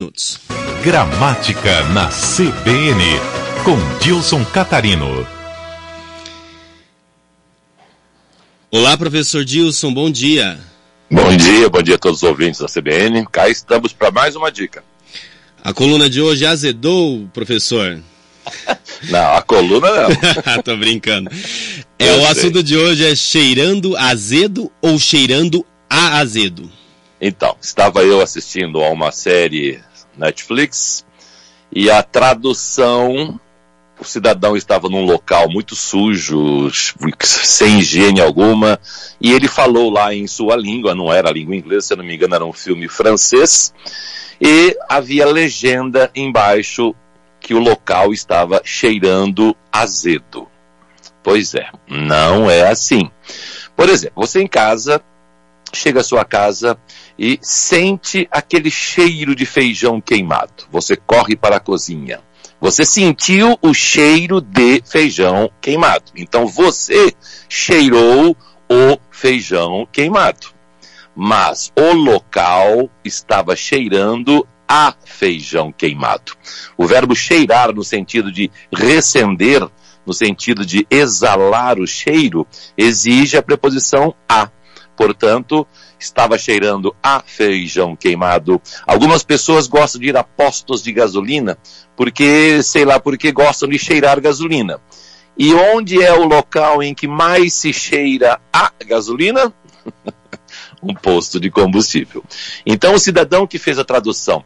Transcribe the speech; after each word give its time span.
minutos. 0.00 0.38
Gramática 0.84 1.82
na 1.88 2.06
CBN, 2.06 3.02
com 3.64 3.76
Dilson 3.98 4.44
Catarino. 4.44 5.26
Olá, 8.70 8.96
professor 8.96 9.44
Dilson, 9.44 9.92
bom 9.92 10.08
dia. 10.08 10.56
Bom 11.10 11.36
dia, 11.36 11.68
bom 11.68 11.82
dia 11.82 11.96
a 11.96 11.98
todos 11.98 12.22
os 12.22 12.28
ouvintes 12.28 12.60
da 12.60 12.68
CBN. 12.68 13.26
Cá 13.26 13.48
estamos 13.48 13.92
para 13.92 14.12
mais 14.12 14.36
uma 14.36 14.52
dica. 14.52 14.84
A 15.64 15.72
coluna 15.72 16.08
de 16.08 16.20
hoje 16.20 16.46
azedou, 16.46 17.28
professor? 17.34 18.00
Não, 19.10 19.32
a 19.34 19.42
coluna 19.42 19.88
não. 19.90 20.08
Tô 20.62 20.76
brincando. 20.76 21.28
É, 21.98 22.12
o 22.18 22.26
assunto 22.28 22.62
de 22.62 22.76
hoje 22.76 23.04
é 23.04 23.14
cheirando 23.16 23.96
azedo 23.96 24.70
ou 24.80 24.98
cheirando 24.98 25.66
a 25.90 26.18
azedo? 26.18 26.70
Então, 27.20 27.56
estava 27.60 28.02
eu 28.02 28.20
assistindo 28.20 28.82
a 28.82 28.90
uma 28.90 29.10
série 29.10 29.80
Netflix 30.18 31.06
e 31.72 31.90
a 31.90 32.02
tradução 32.02 33.40
o 34.00 34.04
cidadão 34.04 34.56
estava 34.56 34.88
num 34.88 35.04
local 35.04 35.50
muito 35.50 35.74
sujo, 35.74 36.70
sem 37.20 37.80
higiene 37.80 38.20
alguma, 38.20 38.78
e 39.20 39.32
ele 39.32 39.48
falou 39.48 39.90
lá 39.90 40.14
em 40.14 40.26
sua 40.26 40.56
língua, 40.56 40.94
não 40.94 41.12
era 41.12 41.28
a 41.28 41.32
língua 41.32 41.56
inglesa, 41.56 41.88
se 41.88 41.96
não 41.96 42.04
me 42.04 42.14
engano, 42.14 42.34
era 42.34 42.44
um 42.44 42.52
filme 42.52 42.88
francês, 42.88 43.74
e 44.40 44.76
havia 44.88 45.26
legenda 45.26 46.10
embaixo 46.14 46.94
que 47.40 47.54
o 47.54 47.58
local 47.58 48.12
estava 48.12 48.60
cheirando 48.64 49.56
azedo. 49.72 50.46
Pois 51.22 51.54
é, 51.54 51.68
não 51.88 52.48
é 52.48 52.68
assim. 52.68 53.10
Por 53.76 53.88
exemplo, 53.88 54.22
você 54.24 54.40
em 54.40 54.46
casa, 54.46 55.02
chega 55.72 56.00
à 56.00 56.04
sua 56.04 56.24
casa 56.24 56.78
e 57.18 57.38
sente 57.42 58.28
aquele 58.30 58.70
cheiro 58.70 59.34
de 59.34 59.44
feijão 59.44 60.00
queimado. 60.00 60.64
Você 60.70 60.96
corre 60.96 61.36
para 61.36 61.56
a 61.56 61.60
cozinha. 61.60 62.20
Você 62.60 62.84
sentiu 62.84 63.56
o 63.62 63.72
cheiro 63.72 64.40
de 64.40 64.82
feijão 64.84 65.50
queimado. 65.60 66.12
Então 66.16 66.46
você 66.46 67.12
cheirou 67.48 68.36
o 68.68 68.98
feijão 69.10 69.86
queimado. 69.90 70.48
Mas 71.14 71.72
o 71.76 71.92
local 71.92 72.90
estava 73.04 73.54
cheirando 73.54 74.46
a 74.68 74.94
feijão 75.04 75.72
queimado. 75.72 76.32
O 76.76 76.86
verbo 76.86 77.14
cheirar, 77.14 77.72
no 77.72 77.82
sentido 77.82 78.30
de 78.30 78.50
recender, 78.72 79.66
no 80.04 80.12
sentido 80.12 80.64
de 80.64 80.86
exalar 80.90 81.78
o 81.78 81.86
cheiro, 81.86 82.46
exige 82.76 83.36
a 83.36 83.42
preposição 83.42 84.14
a. 84.28 84.50
Portanto, 84.98 85.64
estava 85.96 86.36
cheirando 86.36 86.92
a 87.00 87.22
feijão 87.24 87.94
queimado. 87.94 88.60
Algumas 88.84 89.22
pessoas 89.22 89.68
gostam 89.68 90.00
de 90.00 90.08
ir 90.08 90.16
a 90.16 90.24
postos 90.24 90.82
de 90.82 90.90
gasolina 90.90 91.56
porque, 91.96 92.60
sei 92.64 92.84
lá, 92.84 92.98
porque 92.98 93.30
gostam 93.30 93.68
de 93.68 93.78
cheirar 93.78 94.20
gasolina. 94.20 94.80
E 95.38 95.54
onde 95.54 96.02
é 96.02 96.12
o 96.12 96.24
local 96.24 96.82
em 96.82 96.92
que 96.92 97.06
mais 97.06 97.54
se 97.54 97.72
cheira 97.72 98.40
a 98.52 98.72
gasolina? 98.84 99.54
um 100.82 100.92
posto 100.92 101.38
de 101.38 101.48
combustível. 101.48 102.24
Então, 102.66 102.94
o 102.94 102.98
cidadão 102.98 103.46
que 103.46 103.56
fez 103.56 103.78
a 103.78 103.84
tradução 103.84 104.44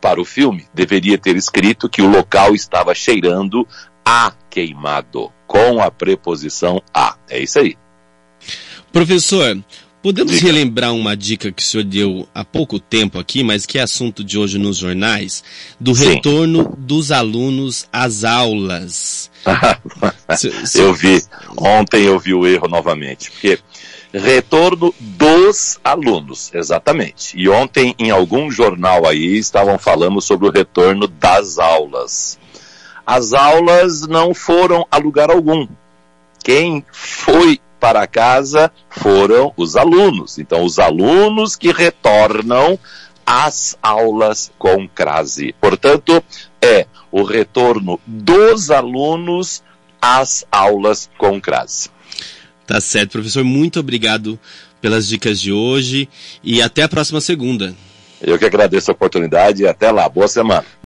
para 0.00 0.20
o 0.20 0.24
filme 0.24 0.68
deveria 0.72 1.18
ter 1.18 1.34
escrito 1.34 1.88
que 1.88 2.02
o 2.02 2.08
local 2.08 2.54
estava 2.54 2.94
cheirando 2.94 3.66
a 4.04 4.32
queimado, 4.48 5.32
com 5.44 5.82
a 5.82 5.90
preposição 5.90 6.80
a. 6.94 7.16
É 7.28 7.40
isso 7.40 7.58
aí. 7.58 7.76
Professor, 8.92 9.58
podemos 10.02 10.32
Diga. 10.32 10.46
relembrar 10.46 10.92
uma 10.92 11.16
dica 11.16 11.50
que 11.50 11.62
o 11.62 11.64
senhor 11.64 11.84
deu 11.84 12.28
há 12.34 12.44
pouco 12.44 12.78
tempo 12.78 13.18
aqui, 13.18 13.42
mas 13.42 13.64
que 13.64 13.78
é 13.78 13.82
assunto 13.82 14.22
de 14.22 14.38
hoje 14.38 14.58
nos 14.58 14.76
jornais, 14.76 15.42
do 15.80 15.94
Sim. 15.94 16.14
retorno 16.14 16.74
dos 16.76 17.10
alunos 17.10 17.88
às 17.90 18.22
aulas. 18.22 19.30
eu 20.74 20.92
vi, 20.92 21.22
ontem 21.56 22.04
eu 22.04 22.18
vi 22.18 22.34
o 22.34 22.46
erro 22.46 22.68
novamente, 22.68 23.30
porque 23.30 23.58
retorno 24.12 24.94
dos 25.00 25.80
alunos, 25.82 26.50
exatamente. 26.52 27.38
E 27.38 27.48
ontem 27.48 27.94
em 27.98 28.10
algum 28.10 28.50
jornal 28.50 29.06
aí 29.06 29.38
estavam 29.38 29.78
falando 29.78 30.20
sobre 30.20 30.48
o 30.48 30.52
retorno 30.52 31.08
das 31.08 31.58
aulas. 31.58 32.38
As 33.06 33.32
aulas 33.32 34.06
não 34.06 34.34
foram 34.34 34.86
a 34.90 34.98
lugar 34.98 35.30
algum. 35.30 35.66
Quem 36.44 36.84
foi 36.92 37.58
para 37.82 38.06
casa 38.06 38.70
foram 38.88 39.52
os 39.56 39.74
alunos. 39.74 40.38
Então, 40.38 40.64
os 40.64 40.78
alunos 40.78 41.56
que 41.56 41.72
retornam 41.72 42.78
às 43.26 43.76
aulas 43.82 44.52
com 44.56 44.88
crase. 44.88 45.52
Portanto, 45.60 46.22
é 46.62 46.86
o 47.10 47.24
retorno 47.24 47.98
dos 48.06 48.70
alunos 48.70 49.64
às 50.00 50.46
aulas 50.52 51.10
com 51.18 51.40
crase. 51.40 51.90
Tá 52.68 52.80
certo, 52.80 53.12
professor. 53.12 53.42
Muito 53.42 53.80
obrigado 53.80 54.38
pelas 54.80 55.08
dicas 55.08 55.40
de 55.40 55.52
hoje 55.52 56.08
e 56.40 56.62
até 56.62 56.84
a 56.84 56.88
próxima 56.88 57.20
segunda. 57.20 57.74
Eu 58.20 58.38
que 58.38 58.44
agradeço 58.44 58.92
a 58.92 58.94
oportunidade 58.94 59.64
e 59.64 59.66
até 59.66 59.90
lá. 59.90 60.08
Boa 60.08 60.28
semana. 60.28 60.64